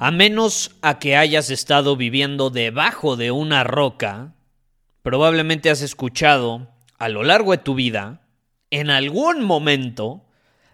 [0.00, 4.32] A menos a que hayas estado viviendo debajo de una roca,
[5.02, 6.68] probablemente has escuchado
[6.98, 8.20] a lo largo de tu vida,
[8.70, 10.24] en algún momento,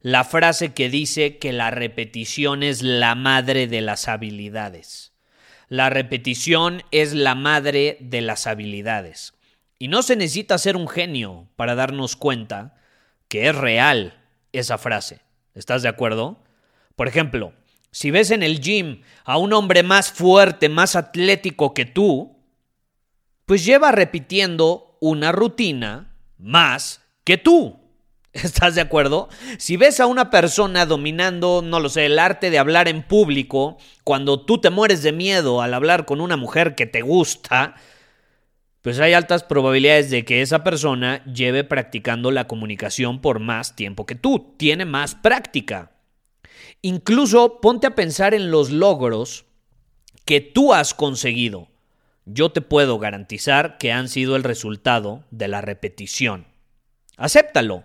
[0.00, 5.12] la frase que dice que la repetición es la madre de las habilidades.
[5.68, 9.34] La repetición es la madre de las habilidades.
[9.78, 12.74] Y no se necesita ser un genio para darnos cuenta
[13.28, 14.20] que es real
[14.52, 15.20] esa frase.
[15.54, 16.42] ¿Estás de acuerdo?
[16.96, 17.52] Por ejemplo,
[17.92, 22.38] si ves en el gym a un hombre más fuerte, más atlético que tú,
[23.46, 27.78] pues lleva repitiendo una rutina más que tú.
[28.32, 29.28] ¿Estás de acuerdo?
[29.58, 33.76] Si ves a una persona dominando, no lo sé, el arte de hablar en público,
[34.04, 37.74] cuando tú te mueres de miedo al hablar con una mujer que te gusta,
[38.80, 44.06] pues hay altas probabilidades de que esa persona lleve practicando la comunicación por más tiempo
[44.06, 45.90] que tú, tiene más práctica.
[46.80, 49.46] Incluso ponte a pensar en los logros
[50.24, 51.68] que tú has conseguido.
[52.24, 56.46] Yo te puedo garantizar que han sido el resultado de la repetición.
[57.16, 57.84] Acéptalo.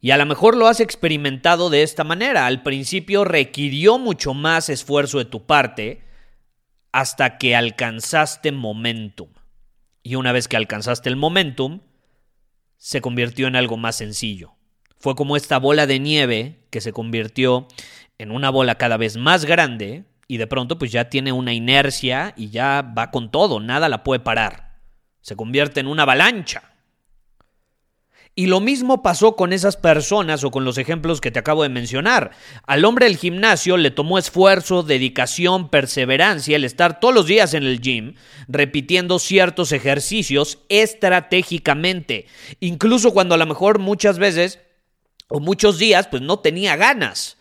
[0.00, 2.46] Y a lo mejor lo has experimentado de esta manera.
[2.46, 6.02] Al principio requirió mucho más esfuerzo de tu parte
[6.92, 9.30] hasta que alcanzaste momentum.
[10.02, 11.80] Y una vez que alcanzaste el momentum,
[12.76, 14.57] se convirtió en algo más sencillo.
[14.98, 17.68] Fue como esta bola de nieve que se convirtió
[18.18, 22.34] en una bola cada vez más grande y de pronto pues ya tiene una inercia
[22.36, 24.76] y ya va con todo, nada la puede parar.
[25.20, 26.62] Se convierte en una avalancha.
[28.34, 31.70] Y lo mismo pasó con esas personas o con los ejemplos que te acabo de
[31.70, 32.30] mencionar.
[32.68, 37.64] Al hombre del gimnasio le tomó esfuerzo, dedicación, perseverancia el estar todos los días en
[37.64, 38.14] el gym,
[38.46, 42.26] repitiendo ciertos ejercicios estratégicamente,
[42.60, 44.60] incluso cuando a lo mejor muchas veces
[45.28, 47.36] o muchos días, pues no tenía ganas.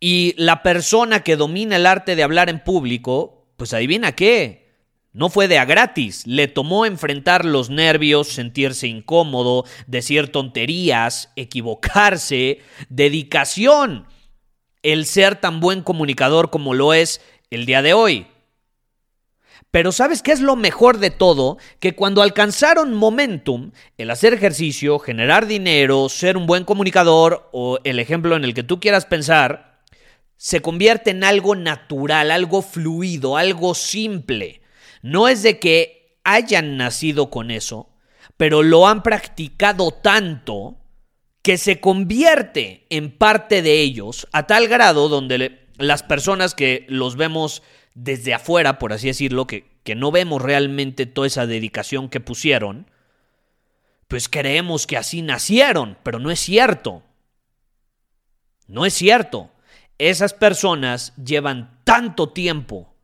[0.00, 4.64] Y la persona que domina el arte de hablar en público, pues adivina qué,
[5.12, 12.60] no fue de a gratis, le tomó enfrentar los nervios, sentirse incómodo, decir tonterías, equivocarse,
[12.88, 14.06] dedicación,
[14.82, 17.20] el ser tan buen comunicador como lo es
[17.50, 18.26] el día de hoy.
[19.70, 21.58] Pero ¿sabes qué es lo mejor de todo?
[21.80, 27.98] Que cuando alcanzaron momentum, el hacer ejercicio, generar dinero, ser un buen comunicador o el
[27.98, 29.80] ejemplo en el que tú quieras pensar,
[30.36, 34.62] se convierte en algo natural, algo fluido, algo simple.
[35.02, 37.90] No es de que hayan nacido con eso,
[38.36, 40.78] pero lo han practicado tanto
[41.42, 47.16] que se convierte en parte de ellos a tal grado donde las personas que los
[47.16, 47.62] vemos
[47.94, 52.90] desde afuera, por así decirlo, que, que no vemos realmente toda esa dedicación que pusieron,
[54.08, 57.02] pues creemos que así nacieron, pero no es cierto.
[58.66, 59.50] No es cierto.
[59.98, 62.94] Esas personas llevan tanto tiempo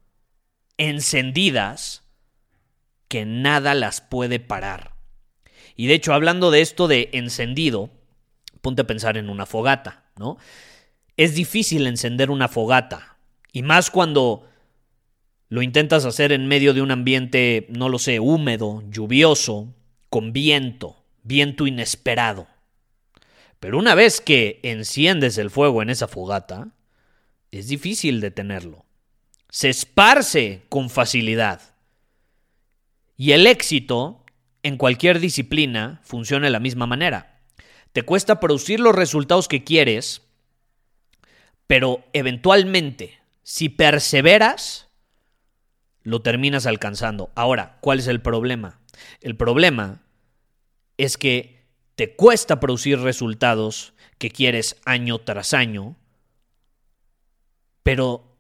[0.76, 2.02] encendidas
[3.08, 4.94] que nada las puede parar.
[5.76, 7.90] Y de hecho, hablando de esto de encendido,
[8.60, 10.36] ponte a pensar en una fogata, ¿no?
[11.16, 13.18] Es difícil encender una fogata,
[13.53, 14.48] y más cuando
[15.50, 19.74] lo intentas hacer en medio de un ambiente, no lo sé, húmedo, lluvioso,
[20.08, 22.47] con viento, viento inesperado.
[23.58, 26.68] Pero una vez que enciendes el fuego en esa fogata,
[27.50, 28.84] es difícil detenerlo.
[29.48, 31.60] Se esparce con facilidad.
[33.16, 34.24] Y el éxito,
[34.62, 37.41] en cualquier disciplina, funciona de la misma manera.
[37.92, 40.22] Te cuesta producir los resultados que quieres,
[41.66, 44.90] pero eventualmente, si perseveras,
[46.02, 47.30] lo terminas alcanzando.
[47.34, 48.80] Ahora, ¿cuál es el problema?
[49.20, 50.02] El problema
[50.97, 55.97] es que te cuesta producir resultados que quieres año tras año,
[57.82, 58.36] pero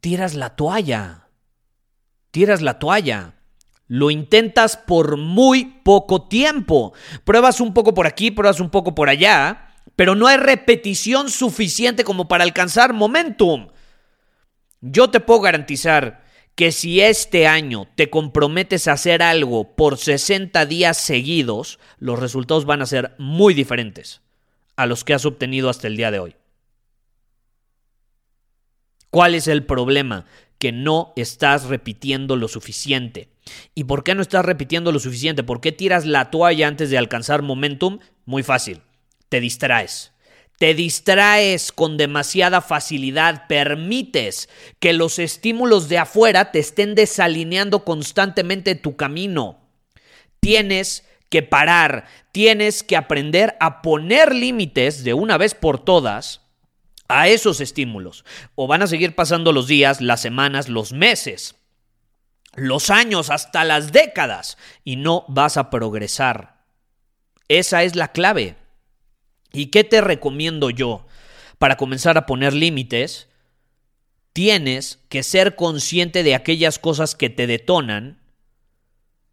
[0.00, 1.28] tiras la toalla.
[2.30, 3.34] Tiras la toalla.
[3.88, 6.92] Lo intentas por muy poco tiempo.
[7.24, 12.04] Pruebas un poco por aquí, pruebas un poco por allá, pero no hay repetición suficiente
[12.04, 13.68] como para alcanzar momentum.
[14.80, 16.25] Yo te puedo garantizar
[16.56, 22.64] que si este año te comprometes a hacer algo por 60 días seguidos, los resultados
[22.64, 24.22] van a ser muy diferentes
[24.74, 26.36] a los que has obtenido hasta el día de hoy.
[29.10, 30.24] ¿Cuál es el problema?
[30.58, 33.28] Que no estás repitiendo lo suficiente.
[33.74, 35.42] ¿Y por qué no estás repitiendo lo suficiente?
[35.42, 37.98] ¿Por qué tiras la toalla antes de alcanzar momentum?
[38.24, 38.80] Muy fácil.
[39.28, 40.12] Te distraes.
[40.58, 44.48] Te distraes con demasiada facilidad, permites
[44.80, 49.58] que los estímulos de afuera te estén desalineando constantemente tu camino.
[50.40, 56.40] Tienes que parar, tienes que aprender a poner límites de una vez por todas
[57.08, 58.24] a esos estímulos.
[58.54, 61.56] O van a seguir pasando los días, las semanas, los meses,
[62.54, 66.64] los años, hasta las décadas, y no vas a progresar.
[67.48, 68.56] Esa es la clave.
[69.56, 71.06] ¿Y qué te recomiendo yo?
[71.58, 73.28] Para comenzar a poner límites,
[74.32, 78.18] tienes que ser consciente de aquellas cosas que te detonan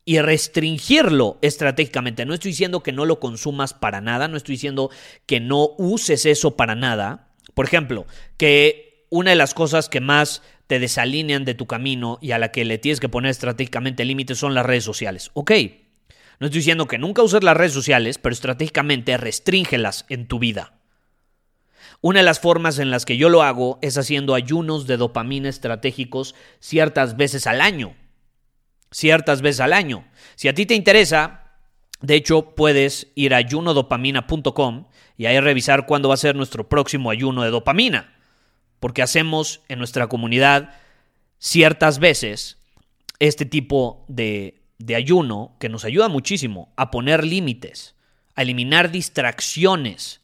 [0.06, 2.26] y restringirlo estratégicamente.
[2.26, 4.90] No estoy diciendo que no lo consumas para nada, no estoy diciendo
[5.26, 8.06] que no uses eso para nada, por ejemplo,
[8.38, 12.52] que una de las cosas que más te desalinean de tu camino y a la
[12.52, 15.32] que le tienes que poner estratégicamente límites son las redes sociales.
[15.34, 15.52] Ok,
[16.40, 20.74] no estoy diciendo que nunca uses las redes sociales, pero estratégicamente restríngelas en tu vida.
[22.02, 25.48] Una de las formas en las que yo lo hago es haciendo ayunos de dopamina
[25.48, 27.96] estratégicos ciertas veces al año.
[28.92, 30.06] Ciertas veces al año.
[30.36, 31.52] Si a ti te interesa,
[32.02, 34.88] de hecho puedes ir a ayunodopamina.com
[35.18, 38.14] y ahí revisar cuándo va a ser nuestro próximo ayuno de dopamina.
[38.80, 40.76] Porque hacemos en nuestra comunidad
[41.38, 42.58] ciertas veces
[43.20, 47.96] este tipo de, de ayuno que nos ayuda muchísimo a poner límites,
[48.36, 50.22] a eliminar distracciones,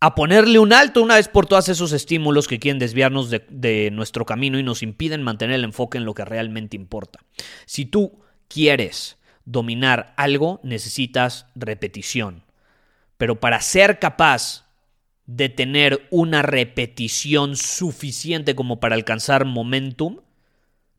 [0.00, 3.90] a ponerle un alto una vez por todas esos estímulos que quieren desviarnos de, de,
[3.90, 7.20] nuestro camino y nos impiden mantener el enfoque en lo que realmente importa.
[7.66, 12.44] Si tú quieres dominar algo, necesitas repetición.
[13.16, 14.66] Pero para ser capaz
[15.26, 20.20] de tener una repetición suficiente como para alcanzar momentum,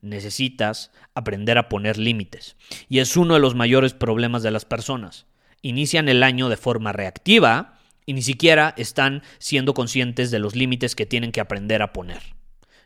[0.02, 2.56] necesitas aprender a poner límites.
[2.88, 5.26] Y es uno de los mayores problemas de las personas.
[5.62, 10.96] Inician el año de forma reactiva y ni siquiera están siendo conscientes de los límites
[10.96, 12.22] que tienen que aprender a poner.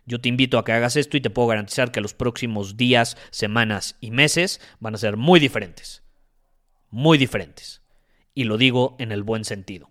[0.06, 3.16] Yo te invito a que hagas esto y te puedo garantizar que los próximos días,
[3.30, 6.02] semanas y meses van a ser muy diferentes.
[6.90, 7.84] Muy diferentes
[8.34, 9.90] y lo digo en el buen sentido.